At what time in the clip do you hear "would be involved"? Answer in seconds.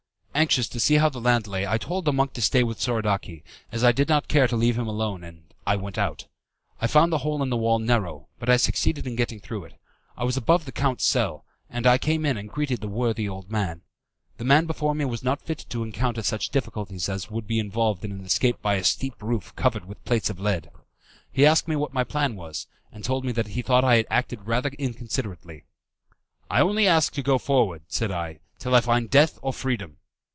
17.29-18.03